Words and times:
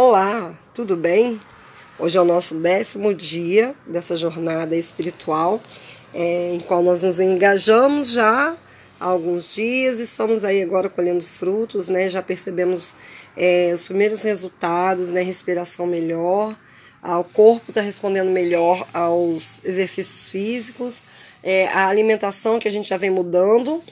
Olá, 0.00 0.56
tudo 0.72 0.96
bem? 0.96 1.40
Hoje 1.98 2.16
é 2.16 2.20
o 2.20 2.24
nosso 2.24 2.54
décimo 2.54 3.12
dia 3.12 3.74
dessa 3.84 4.16
jornada 4.16 4.76
espiritual, 4.76 5.60
é, 6.14 6.54
em 6.54 6.60
qual 6.60 6.84
nós 6.84 7.02
nos 7.02 7.18
engajamos 7.18 8.12
já 8.12 8.54
há 9.00 9.04
alguns 9.04 9.56
dias 9.56 9.98
e 9.98 10.04
estamos 10.04 10.44
aí 10.44 10.62
agora 10.62 10.88
colhendo 10.88 11.24
frutos, 11.24 11.88
né? 11.88 12.08
Já 12.08 12.22
percebemos 12.22 12.94
é, 13.36 13.72
os 13.74 13.82
primeiros 13.82 14.22
resultados, 14.22 15.10
né? 15.10 15.20
Respiração 15.20 15.84
melhor, 15.84 16.56
o 17.02 17.24
corpo 17.24 17.72
está 17.72 17.80
respondendo 17.80 18.30
melhor 18.30 18.86
aos 18.94 19.64
exercícios 19.64 20.30
físicos, 20.30 20.98
é, 21.42 21.66
a 21.70 21.88
alimentação 21.88 22.60
que 22.60 22.68
a 22.68 22.70
gente 22.70 22.88
já 22.88 22.96
vem 22.96 23.10
mudando, 23.10 23.82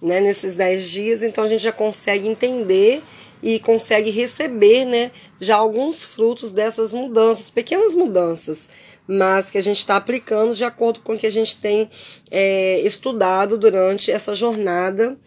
né? 0.00 0.20
Nesses 0.20 0.54
10 0.56 0.90
dias, 0.90 1.22
então 1.22 1.44
a 1.44 1.48
gente 1.48 1.62
já 1.62 1.72
consegue 1.72 2.28
entender 2.28 3.02
e 3.42 3.58
consegue 3.58 4.10
receber 4.10 4.86
né, 4.86 5.10
já 5.38 5.56
alguns 5.56 6.02
frutos 6.02 6.50
dessas 6.50 6.94
mudanças, 6.94 7.50
pequenas 7.50 7.94
mudanças, 7.94 8.68
mas 9.06 9.50
que 9.50 9.58
a 9.58 9.62
gente 9.62 9.76
está 9.76 9.96
aplicando 9.96 10.54
de 10.54 10.64
acordo 10.64 11.00
com 11.00 11.12
o 11.12 11.18
que 11.18 11.26
a 11.26 11.32
gente 11.32 11.60
tem 11.60 11.90
é, 12.30 12.80
estudado 12.80 13.58
durante 13.58 14.10
essa 14.10 14.34
jornada 14.34 15.18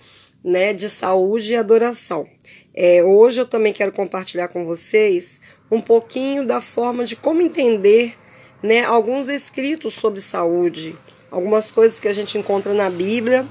né, 0.43 0.73
de 0.73 0.89
saúde 0.89 1.53
e 1.53 1.55
adoração. 1.55 2.25
É, 2.73 3.03
hoje 3.03 3.39
eu 3.41 3.45
também 3.45 3.71
quero 3.71 3.91
compartilhar 3.91 4.47
com 4.47 4.65
vocês 4.65 5.39
um 5.69 5.79
pouquinho 5.79 6.45
da 6.45 6.59
forma 6.59 7.03
de 7.03 7.15
como 7.15 7.41
entender 7.41 8.15
né, 8.63 8.83
alguns 8.83 9.27
escritos 9.27 9.93
sobre 9.93 10.21
saúde, 10.21 10.97
algumas 11.29 11.69
coisas 11.69 11.99
que 11.99 12.07
a 12.07 12.13
gente 12.13 12.35
encontra 12.35 12.73
na 12.73 12.89
Bíblia 12.89 13.45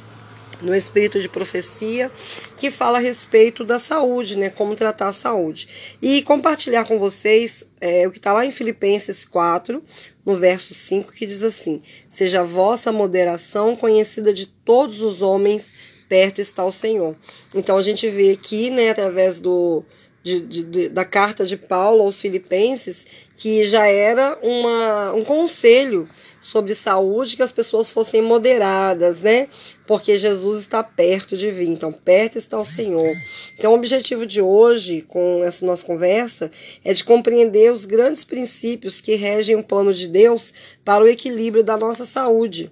no 0.61 0.75
espírito 0.75 1.21
de 1.21 1.29
profecia, 1.29 2.11
que 2.57 2.71
fala 2.71 2.99
a 2.99 3.01
respeito 3.01 3.65
da 3.65 3.79
saúde, 3.79 4.39
né? 4.39 4.51
Como 4.51 4.75
tratar 4.75 5.09
a 5.09 5.13
saúde. 5.13 5.97
E 6.01 6.23
compartilhar 6.23 6.85
com 6.87 6.99
vocês 6.99 7.65
é, 7.81 8.07
o 8.07 8.11
que 8.11 8.19
está 8.19 8.33
lá 8.33 8.45
em 8.45 8.51
Filipenses 8.51 9.25
4, 9.25 9.83
no 10.25 10.35
verso 10.35 10.75
5, 10.75 11.13
que 11.13 11.27
diz 11.27 11.43
assim: 11.43 11.81
Seja 12.09 12.41
a 12.41 12.45
vossa 12.45 12.91
moderação 12.93 13.77
conhecida 13.77 14.33
de 14.33 14.47
todos 14.47 15.01
os 15.01 15.23
homens, 15.23 15.73
perto 16.09 16.41
está 16.41 16.65
o 16.65 16.73
Senhor. 16.73 17.17
Então 17.55 17.77
a 17.77 17.83
gente 17.83 18.09
vê 18.09 18.33
aqui, 18.33 18.71
né, 18.71 18.91
através 18.91 19.41
do. 19.41 19.85
De, 20.23 20.41
de, 20.41 20.89
da 20.89 21.05
carta 21.05 21.47
de 21.47 21.57
Paulo 21.57 22.03
aos 22.03 22.21
Filipenses, 22.21 23.07
que 23.37 23.65
já 23.65 23.87
era 23.87 24.37
uma, 24.43 25.13
um 25.13 25.23
conselho 25.23 26.09
sobre 26.47 26.75
saúde, 26.75 27.37
que 27.37 27.43
as 27.43 27.51
pessoas 27.51 27.91
fossem 27.91 28.23
moderadas, 28.23 29.21
né? 29.21 29.49
Porque 29.87 30.17
Jesus 30.17 30.61
está 30.61 30.83
perto 30.83 31.37
de 31.37 31.51
vir, 31.51 31.69
então 31.69 31.93
perto 31.93 32.39
está 32.39 32.59
o 32.59 32.65
Senhor. 32.65 33.15
Então, 33.59 33.73
o 33.73 33.75
objetivo 33.75 34.25
de 34.25 34.41
hoje, 34.41 35.03
com 35.03 35.43
essa 35.45 35.67
nossa 35.67 35.85
conversa, 35.85 36.51
é 36.85 36.95
de 36.95 37.03
compreender 37.03 37.73
os 37.73 37.85
grandes 37.85 38.25
princípios 38.25 39.01
que 39.01 39.17
regem 39.17 39.57
o 39.57 39.65
plano 39.65 39.93
de 39.93 40.07
Deus 40.07 40.53
para 40.85 41.03
o 41.03 41.09
equilíbrio 41.09 41.65
da 41.65 41.77
nossa 41.77 42.05
saúde 42.05 42.71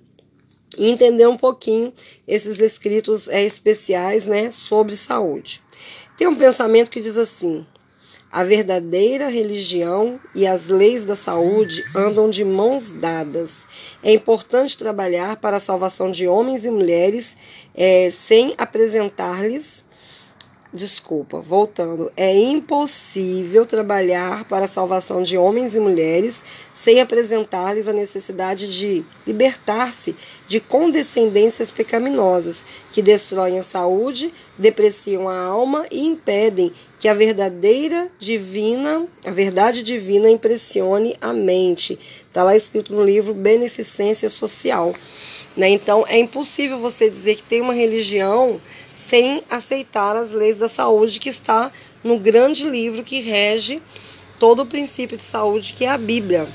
e 0.79 0.91
entender 0.91 1.27
um 1.27 1.37
pouquinho 1.37 1.93
esses 2.27 2.61
escritos 2.61 3.29
é, 3.29 3.43
especiais, 3.43 4.27
né, 4.27 4.51
sobre 4.51 4.97
saúde. 4.97 5.63
Tem 6.17 6.29
um 6.29 6.37
pensamento 6.37 6.91
que 6.91 7.01
diz 7.01 7.17
assim: 7.17 7.67
a 8.35 8.43
verdadeira 8.43 9.29
religião 9.29 10.19
e 10.35 10.45
as 10.45 10.67
leis 10.67 11.05
da 11.05 11.15
saúde 11.15 11.85
andam 11.95 12.29
de 12.29 12.45
mãos 12.45 12.91
dadas. 12.91 13.65
É 14.03 14.13
importante 14.13 14.77
trabalhar 14.77 15.37
para 15.37 15.59
a 15.59 15.61
salvação 15.61 16.11
de 16.11 16.27
homens 16.27 16.65
e 16.65 16.71
mulheres 16.71 17.37
é, 17.77 18.11
sem 18.11 18.53
apresentar-lhes 18.59 19.85
Desculpa, 20.75 21.39
voltando. 21.39 22.11
É 22.17 22.35
impossível 22.37 23.65
trabalhar 23.65 24.43
para 24.47 24.65
a 24.65 24.69
salvação 24.69 25.23
de 25.23 25.39
homens 25.39 25.73
e 25.73 25.79
mulheres 25.79 26.43
sem 26.75 27.01
apresentar-lhes 27.01 27.87
a 27.87 27.93
necessidade 27.93 28.77
de 28.77 29.05
libertar-se 29.25 30.17
de 30.49 30.59
condescendências 30.59 31.71
pecaminosas 31.71 32.67
que 32.91 33.01
destroem 33.01 33.61
a 33.61 33.63
saúde, 33.63 34.35
depreciam 34.59 35.29
a 35.29 35.39
alma 35.45 35.87
e 35.93 36.05
impedem 36.05 36.73
que 36.99 37.07
a 37.07 37.15
verdadeira 37.15 38.11
divina, 38.19 39.07
a 39.25 39.31
verdade 39.31 39.81
divina 39.81 40.29
impressione 40.29 41.15
a 41.21 41.33
mente. 41.33 41.97
Está 42.27 42.43
lá 42.43 42.57
escrito 42.57 42.93
no 42.93 43.05
livro 43.05 43.33
Beneficência 43.33 44.29
Social. 44.29 44.93
Né? 45.57 45.69
Então, 45.69 46.05
é 46.09 46.19
impossível 46.19 46.81
você 46.81 47.09
dizer 47.09 47.37
que 47.37 47.45
tem 47.45 47.61
uma 47.61 47.75
religião 47.75 48.61
sem 49.15 49.45
aceitar 49.49 50.17
as 50.17 50.33
leis 50.33 50.59
da 50.59 50.69
saúde 50.69 51.21
que 51.21 51.29
está 51.29 51.71
no 52.03 52.19
grande 52.19 52.69
livro 52.69 53.05
que 53.05 53.21
rege 53.21 53.81
todo 54.41 54.63
o 54.63 54.67
princípio 54.67 55.17
de 55.17 55.23
saúde, 55.23 55.73
que 55.73 55.85
é 55.85 55.89
a 55.89 55.97
Bíblia. 55.97 56.49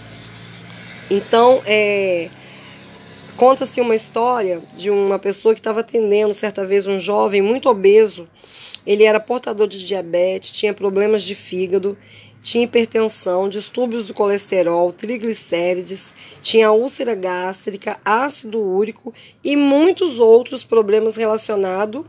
Então, 1.09 1.64
é, 1.66 2.28
conta-se 3.38 3.80
uma 3.80 3.96
história 3.96 4.62
de 4.75 4.90
uma 4.90 5.18
pessoa 5.18 5.53
que 5.53 5.62
estava 5.62 5.80
atendendo 5.80 6.34
certa 6.34 6.66
vez 6.66 6.86
um 6.86 7.00
jovem 7.00 7.42
muito 7.42 7.70
obeso. 7.70 8.28
Ele 8.86 9.06
era 9.06 9.22
portador 9.22 9.66
de 9.66 9.86
diabetes, 9.86 10.52
tinha 10.52 10.74
problemas 10.74 11.24
de 11.24 11.36
fígado, 11.36 11.97
tinha 12.41 12.66
hipertensão, 12.66 13.47
distúrbios 13.47 14.08
do 14.08 14.14
colesterol, 14.14 14.91
triglicérides, 14.91 16.14
tinha 16.41 16.74
úlcera 16.74 17.16
gástrica, 17.16 17.97
ácido 18.03 18.59
úrico 18.59 19.14
e 19.41 19.56
muitos 19.56 20.20
outros 20.20 20.66
problemas 20.66 21.16
relacionados 21.16 22.03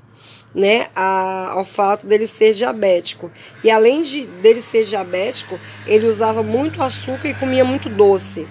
né, 0.55 0.89
a, 0.95 1.51
ao 1.53 1.65
fato 1.65 2.07
dele 2.07 2.27
ser 2.27 2.55
diabético. 2.55 3.31
E 3.63 3.71
além 3.71 4.03
de 4.03 4.27
dele 4.27 4.61
ser 4.61 4.85
diabético, 4.85 5.59
ele 5.87 6.07
usava 6.07 6.43
muito 6.43 6.83
açúcar 6.83 7.29
e 7.29 7.35
comia 7.35 7.65
muito 7.65 7.89
doce. 7.89 8.47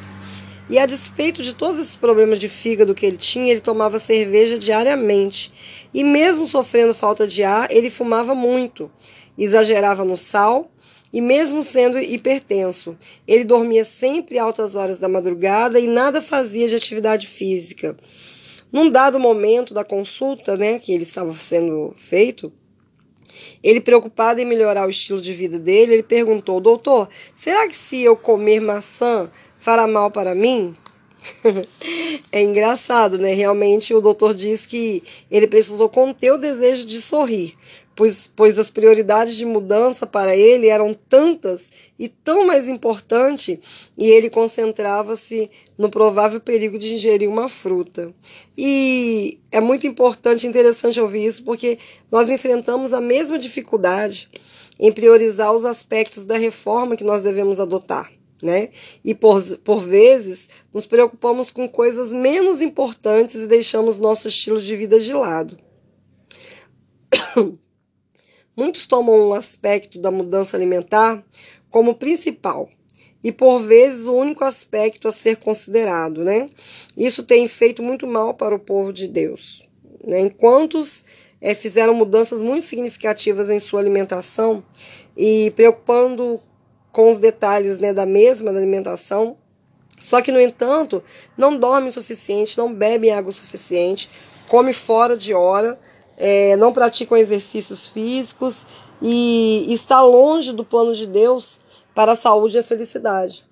E 0.70 0.78
a 0.78 0.86
despeito 0.86 1.42
de 1.42 1.54
todos 1.54 1.80
esses 1.80 1.96
problemas 1.96 2.40
de 2.40 2.48
fígado 2.48 2.94
que 2.94 3.06
ele 3.06 3.18
tinha, 3.18 3.52
ele 3.52 3.60
tomava 3.60 4.00
cerveja 4.00 4.58
diariamente. 4.58 5.52
E 5.94 6.04
mesmo 6.04 6.46
sofrendo 6.46 6.94
falta 6.94 7.28
de 7.28 7.44
ar, 7.44 7.68
ele 7.72 7.90
fumava 7.90 8.36
muito, 8.36 8.92
exagerava 9.38 10.06
no 10.06 10.16
sal 10.16 10.70
e 11.12 11.22
mesmo 11.22 11.64
sendo 11.64 11.98
hipertenso, 11.98 12.96
ele 13.28 13.44
dormia 13.44 13.84
sempre 13.84 14.38
altas 14.38 14.76
horas 14.76 15.00
da 15.00 15.10
madrugada 15.10 15.80
e 15.80 15.88
nada 15.88 16.22
fazia 16.22 16.68
de 16.68 16.76
atividade 16.76 17.28
física. 17.28 17.98
Num 18.72 18.90
dado 18.90 19.20
momento 19.20 19.74
da 19.74 19.84
consulta, 19.84 20.56
né, 20.56 20.80
que 20.80 20.94
ele 20.94 21.04
estava 21.04 21.34
sendo 21.34 21.94
feito, 21.98 22.52
ele 23.64 23.82
preocupado 23.82 24.40
em 24.40 24.46
melhorar 24.46 24.88
o 24.88 24.92
estilo 24.92 25.22
de 25.22 25.34
vida 25.34 25.58
dele, 25.58 25.94
ele 25.94 26.04
perguntou: 26.04 26.60
"Doutor, 26.60 27.10
será 27.36 27.68
que 27.68 27.76
se 27.76 28.02
eu 28.02 28.16
comer 28.16 28.60
maçã 28.60 29.30
fará 29.58 29.88
mal 29.88 30.12
para 30.12 30.36
mim?" 30.36 30.76
é 32.32 32.42
engraçado, 32.42 33.18
né? 33.18 33.34
Realmente 33.34 33.94
o 33.94 34.02
doutor 34.02 34.34
diz 34.34 34.66
que 34.66 35.04
ele 35.30 35.48
precisou 35.48 35.90
conter 35.90 36.32
o 36.32 36.38
desejo 36.38 36.86
de 36.86 37.02
sorrir, 37.02 37.56
pois, 38.00 38.30
pois 38.34 38.58
as 38.58 38.70
prioridades 38.70 39.36
de 39.36 39.46
mudança 39.46 40.08
para 40.08 40.34
ele 40.34 40.68
eram 40.68 40.94
tantas 40.94 41.70
e 42.00 42.08
tão 42.08 42.48
mais 42.48 42.66
importantes, 42.70 43.60
e 43.98 44.10
ele 44.10 44.30
concentrava-se 44.30 45.52
no 45.78 45.90
provável 45.90 46.40
perigo 46.40 46.80
de 46.80 46.94
ingerir 46.94 47.30
uma 47.30 47.50
fruta. 47.50 48.14
E 48.58 49.38
é 49.52 49.60
muito 49.60 49.86
importante 49.86 50.48
interessante 50.48 51.02
ouvir 51.02 51.26
isso, 51.26 51.44
porque 51.44 51.78
nós 52.10 52.30
enfrentamos 52.30 52.94
a 52.94 53.02
mesma 53.02 53.38
dificuldade 53.38 54.30
em 54.80 54.94
priorizar 54.94 55.52
os 55.52 55.66
aspectos 55.66 56.24
da 56.24 56.38
reforma 56.38 56.96
que 56.96 57.04
nós 57.04 57.22
devemos 57.22 57.60
adotar. 57.60 58.10
Né? 58.42 58.70
E 59.04 59.14
por, 59.14 59.44
por 59.58 59.82
vezes 59.82 60.48
nos 60.74 60.86
preocupamos 60.86 61.52
com 61.52 61.68
coisas 61.68 62.14
menos 62.14 62.62
importantes 62.62 63.36
e 63.36 63.46
deixamos 63.46 64.00
nosso 64.00 64.30
estilo 64.30 64.62
de 64.62 64.74
vida 64.78 64.98
de 65.02 65.12
lado. 65.12 65.58
Muitos 68.56 68.86
tomam 68.86 69.30
um 69.30 69.34
aspecto 69.34 70.00
da 70.00 70.12
mudança 70.12 70.58
alimentar 70.58 71.24
como 71.70 71.96
principal 71.96 72.70
e 73.24 73.32
por 73.32 73.60
vezes 73.60 74.06
o 74.06 74.14
único 74.14 74.44
aspecto 74.44 75.08
a 75.08 75.12
ser 75.12 75.38
considerado, 75.38 76.24
né? 76.24 76.50
Isso 76.98 77.24
tem 77.24 77.48
feito 77.48 77.84
muito 77.84 78.08
mal 78.08 78.34
para 78.34 78.56
o 78.56 78.60
povo 78.60 78.94
de 78.94 79.08
Deus. 79.08 79.70
Né? 80.06 80.22
Enquanto 80.22 80.82
é, 81.42 81.54
fizeram 81.54 81.94
mudanças 81.94 82.42
muito 82.42 82.66
significativas 82.66 83.50
em 83.50 83.60
sua 83.60 83.80
alimentação 83.80 84.64
e 85.16 85.52
preocupando 85.56 86.40
com 86.92 87.10
os 87.10 87.20
detalhes 87.20 87.80
né, 87.80 87.94
da 87.94 88.06
mesma 88.06 88.52
da 88.52 88.58
alimentação, 88.58 89.38
só 90.00 90.22
que, 90.22 90.32
no 90.32 90.40
entanto, 90.40 91.04
não 91.38 91.58
dorme 91.58 91.90
o 91.90 91.94
suficiente, 91.94 92.58
não 92.58 92.74
bebe 92.74 93.12
água 93.12 93.32
o 93.32 93.34
suficiente, 93.34 94.10
come 94.48 94.72
fora 94.72 95.18
de 95.18 95.34
hora, 95.34 95.78
é, 96.20 96.56
não 96.58 96.74
praticam 96.74 97.18
exercícios 97.18 97.88
físicos 97.88 98.66
e 99.02 99.74
está 99.74 100.02
longe 100.02 100.52
do 100.52 100.66
plano 100.66 100.94
de 100.94 101.08
Deus 101.08 101.60
para 101.96 102.12
a 102.12 102.16
saúde 102.16 102.58
e 102.58 102.60
a 102.60 102.64
felicidade. 102.64 103.48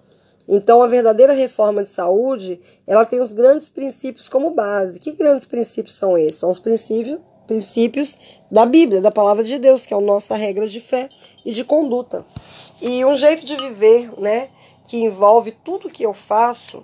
Então, 0.48 0.82
a 0.82 0.88
verdadeira 0.88 1.34
reforma 1.34 1.84
de 1.84 1.90
saúde, 1.90 2.60
ela 2.86 3.06
tem 3.06 3.20
os 3.20 3.34
grandes 3.34 3.68
princípios 3.68 4.30
como 4.30 4.52
base. 4.52 5.00
Que 5.00 5.12
grandes 5.12 5.46
princípios 5.46 5.96
são 5.96 6.18
esses? 6.18 6.40
São 6.40 6.50
os 6.50 6.60
princípios 6.60 7.20
princípios 7.48 8.18
da 8.52 8.66
Bíblia, 8.66 9.00
da 9.00 9.10
palavra 9.10 9.42
de 9.42 9.58
Deus, 9.58 9.86
que 9.86 9.94
é 9.94 9.98
a 9.98 10.02
nossa 10.02 10.36
regra 10.36 10.68
de 10.68 10.82
fé 10.82 11.08
e 11.46 11.54
de 11.54 11.64
conduta. 11.64 12.26
E 12.82 13.04
um 13.06 13.16
jeito 13.16 13.46
de 13.46 13.56
viver, 13.56 14.12
né, 14.20 14.50
que 14.86 14.98
envolve 14.98 15.52
tudo 15.64 15.90
que 15.90 16.04
eu 16.04 16.14
faço, 16.14 16.84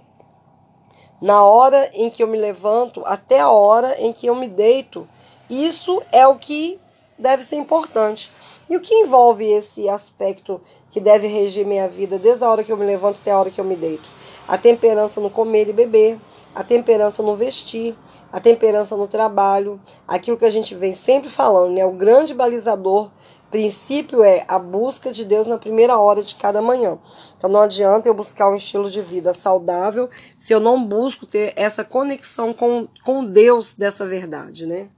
na 1.21 1.43
hora 1.43 1.89
em 1.93 2.09
que 2.09 2.23
eu 2.23 2.27
me 2.27 2.37
levanto 2.37 3.01
até 3.05 3.39
a 3.39 3.51
hora 3.51 3.95
em 4.01 4.11
que 4.11 4.25
eu 4.25 4.35
me 4.35 4.47
deito, 4.47 5.07
isso 5.53 6.01
é 6.11 6.25
o 6.27 6.35
que 6.35 6.79
deve 7.17 7.43
ser 7.43 7.57
importante. 7.57 8.31
E 8.69 8.77
o 8.77 8.79
que 8.79 8.93
envolve 8.93 9.45
esse 9.45 9.89
aspecto 9.89 10.61
que 10.89 11.01
deve 11.01 11.27
reger 11.27 11.65
minha 11.65 11.87
vida 11.87 12.17
desde 12.17 12.43
a 12.43 12.49
hora 12.49 12.63
que 12.63 12.71
eu 12.71 12.77
me 12.77 12.85
levanto 12.85 13.19
até 13.21 13.31
a 13.31 13.39
hora 13.39 13.51
que 13.51 13.59
eu 13.59 13.65
me 13.65 13.75
deito? 13.75 14.09
A 14.47 14.57
temperança 14.57 15.19
no 15.19 15.29
comer 15.29 15.67
e 15.67 15.73
beber, 15.73 16.17
a 16.55 16.63
temperança 16.63 17.21
no 17.21 17.35
vestir, 17.35 17.95
a 18.31 18.39
temperança 18.39 18.95
no 18.95 19.07
trabalho, 19.07 19.79
aquilo 20.07 20.37
que 20.37 20.45
a 20.45 20.49
gente 20.49 20.73
vem 20.73 20.93
sempre 20.93 21.29
falando, 21.29 21.73
né? 21.73 21.85
O 21.85 21.91
grande 21.91 22.33
balizador 22.33 23.11
princípio 23.51 24.23
é 24.23 24.43
a 24.47 24.57
busca 24.57 25.11
de 25.11 25.23
Deus 25.23 25.45
na 25.45 25.59
primeira 25.59 25.95
hora 25.99 26.23
de 26.23 26.33
cada 26.33 26.59
manhã. 26.59 26.97
Então 27.37 27.47
não 27.47 27.61
adianta 27.61 28.07
eu 28.07 28.13
buscar 28.15 28.49
um 28.49 28.55
estilo 28.55 28.89
de 28.89 28.99
vida 28.99 29.31
saudável 29.35 30.09
se 30.39 30.51
eu 30.51 30.59
não 30.59 30.83
busco 30.83 31.27
ter 31.27 31.53
essa 31.55 31.83
conexão 31.83 32.51
com, 32.51 32.87
com 33.05 33.23
Deus 33.23 33.75
dessa 33.75 34.07
verdade, 34.07 34.65
né? 34.65 34.89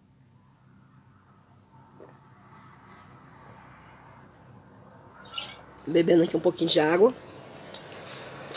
Bebendo 5.88 6.24
aqui 6.24 6.36
um 6.36 6.40
pouquinho 6.40 6.70
de 6.70 6.80
água. 6.80 7.14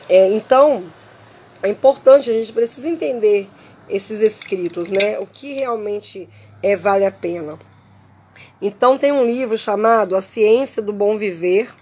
É, 0.08 0.28
então, 0.28 0.84
é 1.62 1.68
importante, 1.68 2.30
a 2.30 2.32
gente 2.32 2.52
precisa 2.52 2.88
entender 2.88 3.48
esses 3.88 4.20
escritos, 4.20 4.90
né? 4.90 5.18
O 5.18 5.26
que 5.26 5.54
realmente 5.54 6.28
é, 6.62 6.76
vale 6.76 7.04
a 7.04 7.10
pena. 7.10 7.58
Então 8.60 8.98
tem 8.98 9.12
um 9.12 9.24
livro 9.24 9.56
chamado 9.56 10.16
A 10.16 10.20
Ciência 10.20 10.82
do 10.82 10.92
Bom 10.92 11.16
Viver. 11.16 11.72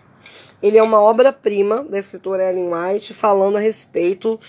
Ele 0.63 0.79
é 0.79 0.83
uma 0.83 1.01
obra-prima 1.01 1.85
da 1.85 1.99
escritora 1.99 2.49
Ellen 2.49 2.71
White, 2.73 3.15
falando 3.15 3.57
a 3.57 3.61
respeito 3.61 4.41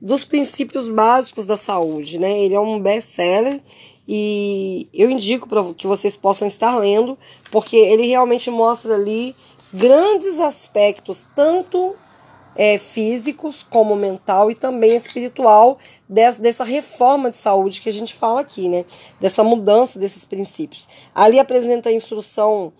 dos 0.00 0.24
princípios 0.24 0.88
básicos 0.88 1.46
da 1.46 1.56
saúde, 1.56 2.18
né? 2.18 2.38
Ele 2.38 2.54
é 2.54 2.60
um 2.60 2.80
best-seller 2.80 3.60
e 4.06 4.88
eu 4.94 5.10
indico 5.10 5.48
para 5.48 5.74
que 5.74 5.86
vocês 5.86 6.16
possam 6.16 6.48
estar 6.48 6.76
lendo, 6.78 7.18
porque 7.50 7.76
ele 7.76 8.06
realmente 8.06 8.50
mostra 8.50 8.94
ali 8.94 9.36
grandes 9.72 10.38
aspectos, 10.40 11.26
tanto 11.34 11.94
é, 12.58 12.76
físicos 12.76 13.62
como 13.62 13.94
mental 13.94 14.50
e 14.50 14.54
também 14.54 14.96
espiritual 14.96 15.78
dessa, 16.08 16.42
dessa 16.42 16.64
reforma 16.64 17.30
de 17.30 17.36
saúde 17.36 17.80
que 17.80 17.88
a 17.88 17.92
gente 17.92 18.14
fala 18.14 18.40
aqui, 18.40 18.68
né? 18.68 18.84
Dessa 19.20 19.44
mudança 19.44 19.98
desses 19.98 20.24
princípios. 20.24 20.88
Ali 21.14 21.38
apresenta 21.38 21.88
a 21.88 21.92
instrução 21.92 22.72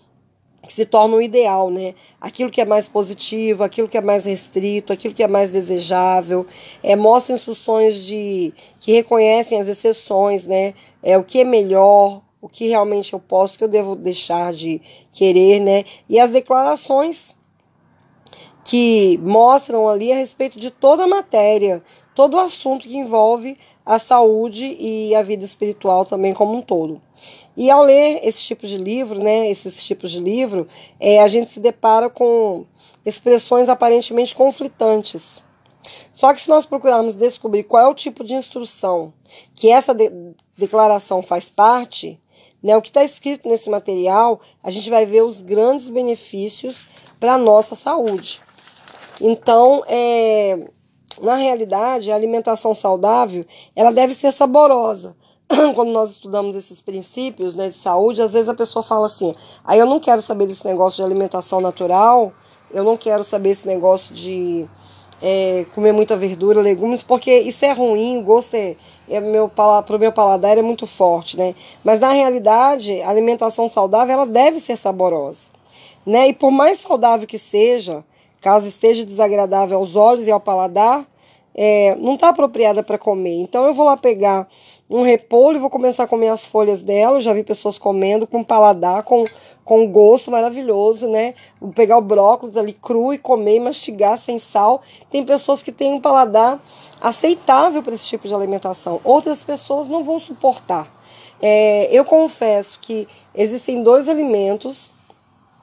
que 0.67 0.73
se 0.73 0.85
torna 0.85 1.15
o 1.15 1.21
ideal, 1.21 1.69
né? 1.69 1.95
Aquilo 2.19 2.51
que 2.51 2.59
é 2.59 2.65
mais 2.65 2.89
positivo, 2.89 3.63
aquilo 3.63 3.87
que 3.87 3.97
é 3.97 4.01
mais 4.01 4.25
restrito, 4.25 4.91
aquilo 4.91 5.13
que 5.13 5.23
é 5.23 5.27
mais 5.27 5.51
desejável, 5.51 6.45
é, 6.83 6.97
mostra 6.97 7.33
instruções 7.33 8.03
de 8.03 8.53
que 8.79 8.91
reconhecem 8.91 9.61
as 9.61 9.67
exceções, 9.69 10.45
né? 10.45 10.73
É 11.01 11.17
o 11.17 11.23
que 11.23 11.39
é 11.39 11.45
melhor, 11.45 12.21
o 12.41 12.47
que 12.47 12.67
realmente 12.67 13.13
eu 13.13 13.19
posso, 13.19 13.55
o 13.55 13.57
que 13.57 13.63
eu 13.63 13.67
devo 13.67 13.95
deixar 13.95 14.53
de 14.53 14.81
querer, 15.11 15.59
né? 15.59 15.83
E 16.07 16.19
as 16.19 16.31
declarações 16.31 17.35
que 18.63 19.17
mostram 19.23 19.89
ali 19.89 20.11
a 20.11 20.15
respeito 20.15 20.59
de 20.59 20.69
toda 20.69 21.03
a 21.03 21.07
matéria, 21.07 21.81
todo 22.15 22.35
o 22.35 22.39
assunto 22.39 22.87
que 22.87 22.97
envolve 22.97 23.57
a 23.85 23.97
saúde 23.97 24.77
e 24.79 25.15
a 25.15 25.23
vida 25.23 25.43
espiritual 25.43 26.05
também 26.05 26.33
como 26.33 26.55
um 26.55 26.61
todo. 26.61 27.01
E 27.57 27.69
ao 27.69 27.83
ler 27.83 28.19
esse 28.23 28.43
tipo 28.43 28.67
de 28.67 28.77
livro, 28.77 29.19
né, 29.21 29.49
esses 29.49 29.83
tipos 29.83 30.11
de 30.11 30.19
livro, 30.19 30.67
é, 30.99 31.19
a 31.19 31.27
gente 31.27 31.49
se 31.49 31.59
depara 31.59 32.09
com 32.09 32.65
expressões 33.05 33.67
aparentemente 33.67 34.35
conflitantes. 34.35 35.43
Só 36.13 36.33
que 36.33 36.41
se 36.41 36.49
nós 36.49 36.65
procurarmos 36.65 37.15
descobrir 37.15 37.63
qual 37.63 37.83
é 37.83 37.87
o 37.87 37.95
tipo 37.95 38.23
de 38.23 38.33
instrução 38.33 39.13
que 39.55 39.71
essa 39.71 39.93
de 39.93 40.11
declaração 40.57 41.21
faz 41.21 41.49
parte, 41.49 42.19
né? 42.61 42.75
O 42.75 42.81
que 42.81 42.89
está 42.89 43.03
escrito 43.03 43.47
nesse 43.47 43.69
material, 43.69 44.39
a 44.63 44.69
gente 44.69 44.89
vai 44.89 45.05
ver 45.05 45.23
os 45.23 45.41
grandes 45.41 45.89
benefícios 45.89 46.87
para 47.19 47.33
a 47.33 47.37
nossa 47.37 47.75
saúde. 47.75 48.41
Então, 49.21 49.83
é, 49.87 50.57
na 51.21 51.35
realidade, 51.35 52.11
a 52.11 52.15
alimentação 52.15 52.73
saudável 52.73 53.45
ela 53.75 53.91
deve 53.91 54.13
ser 54.13 54.31
saborosa. 54.31 55.15
Quando 55.75 55.91
nós 55.91 56.11
estudamos 56.11 56.55
esses 56.55 56.79
princípios 56.79 57.55
né, 57.55 57.69
de 57.69 57.75
saúde, 57.75 58.21
às 58.21 58.31
vezes 58.31 58.49
a 58.49 58.53
pessoa 58.53 58.83
fala 58.83 59.07
assim: 59.07 59.35
aí 59.65 59.79
ah, 59.79 59.83
eu 59.83 59.85
não 59.85 59.99
quero 59.99 60.21
saber 60.21 60.45
desse 60.45 60.65
negócio 60.65 60.97
de 60.97 61.03
alimentação 61.03 61.59
natural, 61.59 62.31
eu 62.71 62.83
não 62.83 62.95
quero 62.95 63.23
saber 63.23 63.49
esse 63.49 63.67
negócio 63.67 64.13
de 64.13 64.67
é, 65.21 65.65
comer 65.75 65.91
muita 65.91 66.15
verdura, 66.15 66.61
legumes, 66.61 67.03
porque 67.03 67.31
isso 67.39 67.65
é 67.65 67.71
ruim, 67.71 68.17
o 68.17 68.23
gosto 68.23 68.55
é, 68.55 68.75
é 69.09 69.19
meu, 69.19 69.49
para 69.49 69.95
o 69.95 69.99
meu 69.99 70.11
paladar 70.11 70.57
é 70.57 70.61
muito 70.61 70.87
forte, 70.87 71.37
né? 71.37 71.53
Mas 71.83 71.99
na 71.99 72.11
realidade, 72.11 73.01
a 73.01 73.09
alimentação 73.09 73.67
saudável 73.67 74.13
ela 74.13 74.25
deve 74.25 74.59
ser 74.59 74.77
saborosa, 74.77 75.47
né? 76.05 76.29
E 76.29 76.33
por 76.33 76.51
mais 76.51 76.79
saudável 76.79 77.27
que 77.27 77.37
seja, 77.37 78.03
caso 78.41 78.67
esteja 78.67 79.05
desagradável 79.05 79.77
aos 79.77 79.95
olhos 79.95 80.27
e 80.27 80.31
ao 80.31 80.39
paladar, 80.39 81.05
é, 81.61 81.93
não 81.95 82.13
está 82.13 82.29
apropriada 82.29 82.81
para 82.81 82.97
comer. 82.97 83.41
Então 83.41 83.65
eu 83.65 83.73
vou 83.73 83.85
lá 83.85 83.97
pegar 83.97 84.47
um 84.89 85.01
repolho 85.01 85.57
e 85.57 85.59
vou 85.59 85.69
começar 85.69 86.03
a 86.03 86.07
comer 86.07 86.29
as 86.29 86.45
folhas 86.45 86.81
dela. 86.81 87.17
Eu 87.17 87.21
já 87.21 87.33
vi 87.33 87.43
pessoas 87.43 87.77
comendo 87.77 88.25
com 88.25 88.41
paladar, 88.41 89.03
com, 89.03 89.25
com 89.65 89.85
gosto 89.91 90.31
maravilhoso, 90.31 91.09
né? 91.09 91.33
Vou 91.59 91.73
pegar 91.73 91.97
o 91.97 92.01
brócolis 92.01 92.55
ali 92.55 92.71
cru 92.71 93.13
e 93.13 93.17
comer 93.17 93.59
mastigar 93.59 94.17
sem 94.17 94.39
sal. 94.39 94.81
Tem 95.09 95.21
pessoas 95.25 95.61
que 95.61 95.73
têm 95.73 95.91
um 95.91 95.99
paladar 95.99 96.63
aceitável 97.01 97.83
para 97.83 97.93
esse 97.93 98.07
tipo 98.07 98.25
de 98.25 98.33
alimentação. 98.33 99.01
Outras 99.03 99.43
pessoas 99.43 99.89
não 99.89 100.01
vão 100.01 100.17
suportar. 100.17 100.89
É, 101.41 101.89
eu 101.91 102.05
confesso 102.05 102.79
que 102.81 103.05
existem 103.35 103.83
dois 103.83 104.07
alimentos 104.07 104.93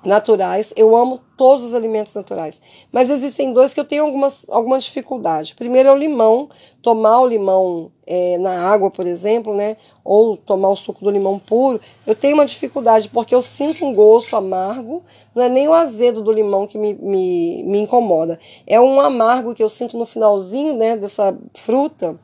naturais. 0.07 0.73
Eu 0.77 0.97
amo 0.97 1.21
todos 1.37 1.65
os 1.65 1.75
alimentos 1.75 2.15
naturais. 2.15 2.61
Mas 2.91 3.11
existem 3.11 3.53
dois 3.53 3.75
que 3.75 3.81
eu 3.81 3.85
tenho 3.85 4.05
algumas, 4.05 4.47
alguma 4.49 4.79
dificuldade. 4.79 5.55
Primeiro 5.55 5.89
é 5.89 5.93
o 5.93 5.97
limão. 5.97 6.49
Tomar 6.81 7.21
o 7.21 7.27
limão 7.27 7.91
é, 8.07 8.39
na 8.39 8.71
água, 8.71 8.91
por 8.91 9.07
exemplo, 9.07 9.55
né? 9.55 9.77
Ou 10.05 10.37
tomar 10.37 10.69
o 10.69 10.77
suco 10.77 11.05
do 11.05 11.11
limão 11.11 11.39
puro. 11.39 11.81
Eu 12.07 12.15
tenho 12.15 12.35
uma 12.35 12.47
dificuldade 12.47 13.09
porque 13.09 13.35
eu 13.35 13.43
sinto 13.43 13.85
um 13.85 13.93
gosto 13.93 14.37
amargo. 14.37 15.03
Não 15.35 15.43
é 15.43 15.49
nem 15.49 15.69
o 15.69 15.75
azedo 15.75 16.23
do 16.23 16.33
limão 16.33 16.67
que 16.67 16.79
me, 16.79 16.95
me, 16.95 17.63
me 17.65 17.79
incomoda. 17.81 18.39
É 18.67 18.81
um 18.81 19.01
amargo 19.01 19.55
que 19.55 19.63
eu 19.63 19.69
sinto 19.69 19.99
no 19.99 20.07
finalzinho 20.07 20.75
né, 20.75 20.97
dessa 20.97 21.37
fruta 21.55 22.19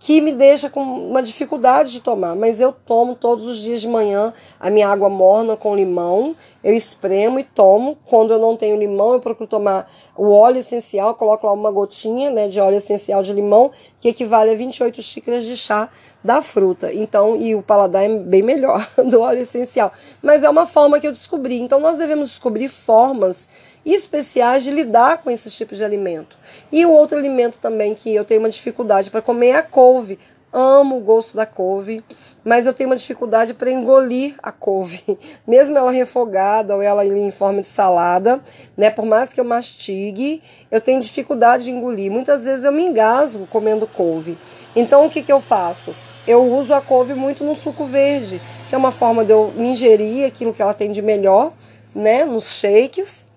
que 0.00 0.18
me 0.22 0.32
deixa 0.32 0.70
com 0.70 0.80
uma 0.80 1.22
dificuldade 1.22 1.92
de 1.92 2.00
tomar, 2.00 2.34
mas 2.34 2.58
eu 2.58 2.72
tomo 2.72 3.14
todos 3.14 3.44
os 3.44 3.58
dias 3.58 3.82
de 3.82 3.86
manhã 3.86 4.32
a 4.58 4.70
minha 4.70 4.88
água 4.88 5.10
morna 5.10 5.58
com 5.58 5.76
limão, 5.76 6.34
eu 6.64 6.74
espremo 6.74 7.38
e 7.38 7.44
tomo. 7.44 7.98
Quando 8.06 8.32
eu 8.32 8.38
não 8.38 8.56
tenho 8.56 8.78
limão, 8.78 9.12
eu 9.12 9.20
procuro 9.20 9.46
tomar 9.46 9.92
o 10.16 10.30
óleo 10.30 10.58
essencial, 10.58 11.14
coloco 11.14 11.46
lá 11.46 11.52
uma 11.52 11.70
gotinha 11.70 12.30
né, 12.30 12.48
de 12.48 12.58
óleo 12.58 12.78
essencial 12.78 13.22
de 13.22 13.34
limão, 13.34 13.70
que 14.00 14.08
equivale 14.08 14.50
a 14.50 14.54
28 14.54 15.02
xícaras 15.02 15.44
de 15.44 15.54
chá 15.54 15.90
da 16.24 16.40
fruta. 16.40 16.90
Então, 16.94 17.36
e 17.36 17.54
o 17.54 17.60
paladar 17.60 18.02
é 18.02 18.18
bem 18.18 18.42
melhor 18.42 18.86
do 19.10 19.20
óleo 19.20 19.42
essencial. 19.42 19.92
Mas 20.22 20.42
é 20.42 20.48
uma 20.48 20.64
forma 20.64 20.98
que 20.98 21.06
eu 21.06 21.12
descobri. 21.12 21.60
Então, 21.60 21.78
nós 21.78 21.98
devemos 21.98 22.30
descobrir 22.30 22.68
formas 22.68 23.48
especiais 23.84 24.62
de 24.62 24.70
lidar 24.70 25.18
com 25.18 25.30
esses 25.30 25.54
tipos 25.54 25.78
de 25.78 25.84
alimento. 25.84 26.36
E 26.70 26.84
o 26.84 26.90
outro 26.90 27.18
alimento 27.18 27.58
também 27.58 27.94
que 27.94 28.14
eu 28.14 28.24
tenho 28.24 28.40
uma 28.40 28.50
dificuldade 28.50 29.10
para 29.10 29.22
comer 29.22 29.48
é 29.48 29.56
a 29.56 29.62
couve. 29.62 30.18
Amo 30.52 30.96
o 30.96 31.00
gosto 31.00 31.36
da 31.36 31.46
couve, 31.46 32.02
mas 32.44 32.66
eu 32.66 32.74
tenho 32.74 32.90
uma 32.90 32.96
dificuldade 32.96 33.54
para 33.54 33.70
engolir 33.70 34.34
a 34.42 34.50
couve, 34.50 35.00
mesmo 35.46 35.78
ela 35.78 35.92
refogada 35.92 36.74
ou 36.74 36.82
ela 36.82 37.06
em 37.06 37.30
forma 37.30 37.60
de 37.60 37.68
salada, 37.68 38.40
né? 38.76 38.90
Por 38.90 39.06
mais 39.06 39.32
que 39.32 39.38
eu 39.38 39.44
mastigue, 39.44 40.42
eu 40.68 40.80
tenho 40.80 41.00
dificuldade 41.00 41.64
de 41.64 41.70
engolir. 41.70 42.10
Muitas 42.10 42.42
vezes 42.42 42.64
eu 42.64 42.72
me 42.72 42.84
engasgo 42.84 43.46
comendo 43.46 43.86
couve. 43.86 44.36
Então 44.74 45.06
o 45.06 45.10
que, 45.10 45.22
que 45.22 45.32
eu 45.32 45.40
faço? 45.40 45.94
Eu 46.26 46.42
uso 46.42 46.74
a 46.74 46.80
couve 46.80 47.14
muito 47.14 47.44
no 47.44 47.54
suco 47.54 47.84
verde, 47.84 48.42
que 48.68 48.74
é 48.74 48.78
uma 48.78 48.90
forma 48.90 49.24
de 49.24 49.30
eu 49.30 49.52
ingerir 49.56 50.26
aquilo 50.26 50.52
que 50.52 50.60
ela 50.60 50.74
tem 50.74 50.90
de 50.90 51.00
melhor, 51.00 51.52
né? 51.94 52.24
Nos 52.24 52.58
shakes 52.58 53.29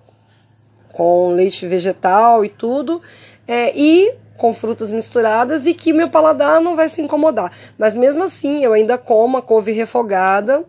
com 0.93 1.29
leite 1.29 1.67
vegetal 1.67 2.45
e 2.45 2.49
tudo, 2.49 3.01
é, 3.45 3.77
e 3.77 4.13
com 4.37 4.53
frutas 4.53 4.91
misturadas 4.91 5.65
e 5.65 5.73
que 5.73 5.91
meu 5.91 6.09
paladar 6.09 6.61
não 6.61 6.75
vai 6.75 6.87
se 6.87 7.01
incomodar. 7.01 7.51
Mas 7.77 7.95
mesmo 7.95 8.23
assim, 8.23 8.63
eu 8.63 8.71
ainda 8.71 8.97
como 8.97 9.37
a 9.37 9.41
couve 9.41 9.73
refogada 9.73 10.63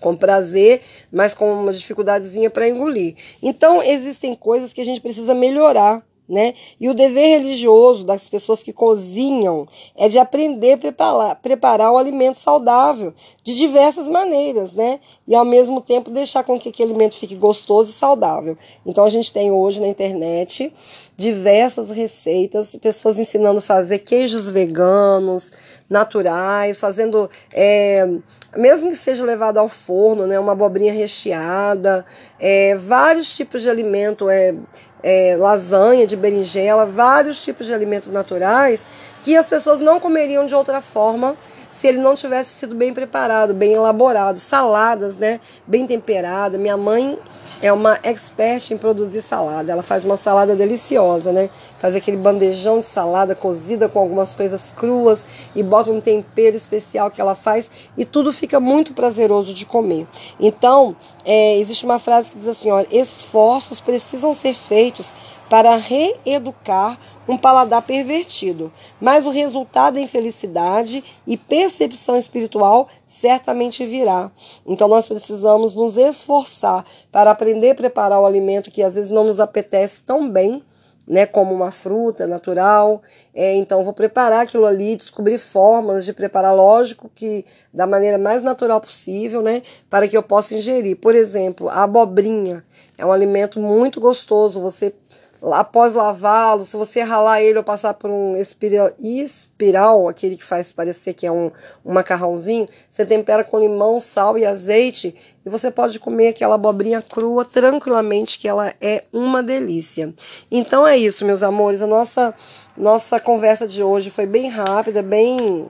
com 0.00 0.16
prazer, 0.16 0.80
mas 1.12 1.34
com 1.34 1.52
uma 1.52 1.72
dificuldadezinha 1.72 2.50
para 2.50 2.68
engolir. 2.68 3.14
Então, 3.42 3.82
existem 3.82 4.34
coisas 4.34 4.72
que 4.72 4.80
a 4.80 4.84
gente 4.84 5.00
precisa 5.00 5.34
melhorar 5.34 6.02
né? 6.30 6.54
E 6.80 6.88
o 6.88 6.94
dever 6.94 7.40
religioso 7.40 8.04
das 8.06 8.28
pessoas 8.28 8.62
que 8.62 8.72
cozinham 8.72 9.66
é 9.96 10.08
de 10.08 10.18
aprender 10.18 10.74
a 10.74 10.78
preparar, 10.78 11.36
preparar 11.36 11.92
o 11.92 11.98
alimento 11.98 12.38
saudável 12.38 13.12
de 13.42 13.56
diversas 13.56 14.06
maneiras, 14.06 14.76
né? 14.76 15.00
E 15.26 15.34
ao 15.34 15.44
mesmo 15.44 15.80
tempo 15.80 16.10
deixar 16.10 16.44
com 16.44 16.58
que 16.58 16.68
aquele 16.68 16.90
alimento 16.90 17.16
fique 17.16 17.34
gostoso 17.34 17.90
e 17.90 17.94
saudável. 17.94 18.56
Então 18.86 19.04
a 19.04 19.08
gente 19.08 19.32
tem 19.32 19.50
hoje 19.50 19.80
na 19.80 19.88
internet 19.88 20.72
diversas 21.16 21.90
receitas, 21.90 22.76
pessoas 22.80 23.18
ensinando 23.18 23.58
a 23.58 23.62
fazer 23.62 23.98
queijos 23.98 24.50
veganos, 24.50 25.50
naturais, 25.90 26.78
fazendo, 26.78 27.28
é, 27.52 28.08
mesmo 28.56 28.88
que 28.90 28.96
seja 28.96 29.24
levado 29.24 29.58
ao 29.58 29.68
forno, 29.68 30.26
né? 30.26 30.38
Uma 30.38 30.52
abobrinha 30.52 30.92
recheada, 30.92 32.06
é, 32.38 32.76
vários 32.76 33.34
tipos 33.36 33.62
de 33.62 33.68
alimento, 33.68 34.30
é, 34.30 34.54
é, 35.02 35.36
lasanha 35.38 36.06
de 36.06 36.16
berinjela, 36.16 36.86
vários 36.86 37.42
tipos 37.42 37.66
de 37.66 37.74
alimentos 37.74 38.10
naturais 38.10 38.82
que 39.22 39.36
as 39.36 39.48
pessoas 39.48 39.80
não 39.80 40.00
comeriam 40.00 40.46
de 40.46 40.54
outra 40.54 40.80
forma 40.80 41.36
se 41.72 41.86
ele 41.86 41.98
não 41.98 42.14
tivesse 42.14 42.52
sido 42.52 42.74
bem 42.74 42.92
preparado, 42.92 43.54
bem 43.54 43.72
elaborado. 43.72 44.38
Saladas, 44.38 45.16
né? 45.16 45.40
Bem 45.66 45.86
temperada. 45.86 46.58
Minha 46.58 46.76
mãe 46.76 47.18
é 47.62 47.72
uma 47.72 47.98
expert 48.02 48.70
em 48.70 48.78
produzir 48.78 49.22
salada. 49.22 49.72
Ela 49.72 49.82
faz 49.82 50.04
uma 50.04 50.16
salada 50.16 50.56
deliciosa, 50.56 51.32
né? 51.32 51.50
Faz 51.78 51.94
aquele 51.94 52.16
bandejão 52.16 52.80
de 52.80 52.86
salada 52.86 53.34
cozida 53.34 53.88
com 53.88 53.98
algumas 53.98 54.34
coisas 54.34 54.72
cruas 54.74 55.24
e 55.54 55.62
bota 55.62 55.90
um 55.90 56.00
tempero 56.00 56.56
especial 56.56 57.10
que 57.10 57.20
ela 57.20 57.34
faz 57.34 57.70
e 57.96 58.04
tudo 58.04 58.32
fica 58.32 58.58
muito 58.58 58.94
prazeroso 58.94 59.52
de 59.52 59.66
comer. 59.66 60.06
Então, 60.38 60.96
é, 61.24 61.58
existe 61.58 61.84
uma 61.84 61.98
frase 61.98 62.30
que 62.30 62.38
diz 62.38 62.48
assim: 62.48 62.70
olha, 62.70 62.88
esforços 62.90 63.80
precisam 63.80 64.32
ser 64.34 64.54
feitos 64.54 65.14
para 65.50 65.76
reeducar 65.76 66.96
um 67.28 67.36
paladar 67.36 67.82
pervertido, 67.82 68.72
mas 69.00 69.26
o 69.26 69.30
resultado 69.30 69.98
em 69.98 70.06
felicidade 70.06 71.04
e 71.26 71.36
percepção 71.36 72.16
espiritual 72.16 72.88
certamente 73.06 73.84
virá. 73.84 74.30
Então 74.66 74.88
nós 74.88 75.06
precisamos 75.06 75.74
nos 75.74 75.96
esforçar 75.96 76.84
para 77.12 77.32
aprender 77.32 77.70
a 77.70 77.74
preparar 77.74 78.20
o 78.20 78.26
alimento 78.26 78.70
que 78.70 78.82
às 78.82 78.94
vezes 78.94 79.10
não 79.10 79.24
nos 79.24 79.40
apetece 79.40 80.02
tão 80.02 80.30
bem, 80.30 80.62
né, 81.10 81.26
como 81.26 81.52
uma 81.52 81.72
fruta 81.72 82.24
natural. 82.24 83.02
É, 83.34 83.56
então, 83.56 83.82
vou 83.82 83.92
preparar 83.92 84.42
aquilo 84.42 84.64
ali, 84.64 84.94
descobrir 84.94 85.38
formas 85.38 86.04
de 86.04 86.12
preparar, 86.12 86.54
lógico 86.54 87.10
que 87.12 87.44
da 87.74 87.84
maneira 87.84 88.16
mais 88.16 88.44
natural 88.44 88.80
possível, 88.80 89.42
né, 89.42 89.60
para 89.88 90.06
que 90.06 90.16
eu 90.16 90.22
possa 90.22 90.54
ingerir. 90.54 90.96
Por 90.96 91.16
exemplo, 91.16 91.68
a 91.68 91.82
abobrinha 91.82 92.62
é 92.96 93.04
um 93.04 93.10
alimento 93.10 93.58
muito 93.58 94.00
gostoso. 94.00 94.60
Você 94.60 94.94
após 95.42 95.94
lavá-lo, 95.94 96.62
se 96.62 96.76
você 96.76 97.02
ralar 97.02 97.40
ele 97.40 97.58
ou 97.58 97.64
passar 97.64 97.94
por 97.94 98.10
um 98.10 98.36
espiral, 98.36 98.90
espiral, 98.98 100.08
aquele 100.08 100.36
que 100.36 100.44
faz 100.44 100.70
parecer 100.70 101.14
que 101.14 101.26
é 101.26 101.32
um, 101.32 101.50
um 101.84 101.94
macarrãozinho, 101.94 102.68
você 102.90 103.06
tempera 103.06 103.42
com 103.42 103.58
limão, 103.58 104.00
sal 104.00 104.36
e 104.36 104.44
azeite 104.44 105.14
e 105.44 105.48
você 105.48 105.70
pode 105.70 105.98
comer 105.98 106.28
aquela 106.28 106.56
abobrinha 106.56 107.00
crua 107.00 107.44
tranquilamente, 107.44 108.38
que 108.38 108.46
ela 108.46 108.74
é 108.80 109.04
uma 109.12 109.42
delícia. 109.42 110.12
Então 110.50 110.86
é 110.86 110.98
isso, 110.98 111.24
meus 111.24 111.42
amores. 111.42 111.80
A 111.80 111.86
nossa, 111.86 112.34
nossa 112.76 113.18
conversa 113.18 113.66
de 113.66 113.82
hoje 113.82 114.10
foi 114.10 114.26
bem 114.26 114.48
rápida, 114.48 115.02
bem 115.02 115.68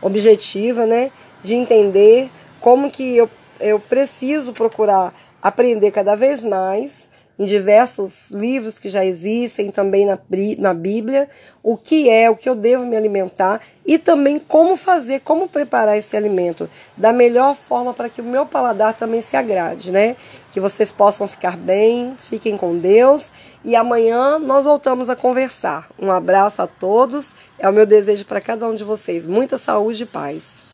objetiva, 0.00 0.86
né? 0.86 1.10
De 1.42 1.54
entender 1.54 2.30
como 2.60 2.90
que 2.90 3.16
eu, 3.16 3.28
eu 3.58 3.80
preciso 3.80 4.52
procurar 4.52 5.12
aprender 5.42 5.90
cada 5.90 6.14
vez 6.14 6.44
mais 6.44 7.07
em 7.38 7.44
diversos 7.44 8.30
livros 8.30 8.78
que 8.78 8.88
já 8.88 9.04
existem, 9.04 9.70
também 9.70 10.04
na, 10.04 10.18
na 10.58 10.74
Bíblia, 10.74 11.28
o 11.62 11.76
que 11.76 12.10
é, 12.10 12.28
o 12.28 12.36
que 12.36 12.48
eu 12.48 12.54
devo 12.54 12.84
me 12.84 12.96
alimentar 12.96 13.60
e 13.86 13.96
também 13.96 14.38
como 14.38 14.76
fazer, 14.76 15.20
como 15.20 15.48
preparar 15.48 15.96
esse 15.96 16.16
alimento 16.16 16.68
da 16.96 17.12
melhor 17.12 17.54
forma 17.54 17.94
para 17.94 18.08
que 18.08 18.20
o 18.20 18.24
meu 18.24 18.44
paladar 18.44 18.94
também 18.94 19.20
se 19.20 19.36
agrade, 19.36 19.92
né? 19.92 20.16
Que 20.50 20.60
vocês 20.60 20.90
possam 20.90 21.28
ficar 21.28 21.56
bem, 21.56 22.14
fiquem 22.18 22.56
com 22.56 22.76
Deus 22.76 23.30
e 23.64 23.76
amanhã 23.76 24.38
nós 24.38 24.64
voltamos 24.64 25.08
a 25.08 25.16
conversar. 25.16 25.88
Um 25.98 26.10
abraço 26.10 26.60
a 26.60 26.66
todos, 26.66 27.34
é 27.58 27.68
o 27.68 27.72
meu 27.72 27.86
desejo 27.86 28.24
para 28.26 28.40
cada 28.40 28.66
um 28.66 28.74
de 28.74 28.84
vocês. 28.84 29.26
Muita 29.26 29.56
saúde 29.56 30.02
e 30.02 30.06
paz. 30.06 30.67